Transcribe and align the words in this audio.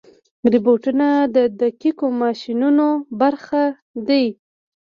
روبوټونه 0.51 1.07
د 1.35 1.37
دقیقو 1.61 2.07
ماشینونو 2.21 2.87
برخه 3.21 3.63
دي. 4.07 4.25